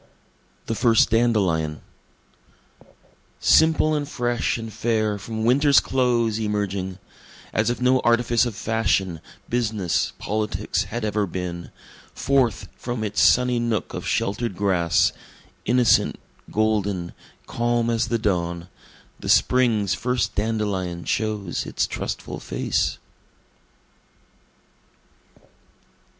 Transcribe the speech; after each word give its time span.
The 0.65 0.73
First 0.73 1.11
Dandelion 1.11 1.81
Simple 3.39 3.93
and 3.93 4.09
fresh 4.09 4.57
and 4.57 4.73
fair 4.73 5.19
from 5.19 5.43
winter's 5.45 5.79
close 5.79 6.39
emerging, 6.39 6.97
As 7.53 7.69
if 7.69 7.79
no 7.79 7.99
artifice 7.99 8.47
of 8.47 8.55
fashion, 8.55 9.19
business, 9.47 10.13
politics, 10.17 10.85
had 10.85 11.05
ever 11.05 11.27
been, 11.27 11.69
Forth 12.15 12.67
from 12.75 13.03
its 13.03 13.21
sunny 13.21 13.59
nook 13.59 13.93
of 13.93 14.07
shelter'd 14.07 14.55
grass 14.57 15.13
innocent, 15.65 16.19
golden, 16.51 17.13
calm 17.45 17.91
as 17.91 18.07
the 18.07 18.17
dawn, 18.17 18.69
The 19.19 19.29
spring's 19.29 19.93
first 19.93 20.33
dandelion 20.33 21.05
shows 21.05 21.67
its 21.67 21.85
trustful 21.85 22.39
face. 22.39 22.97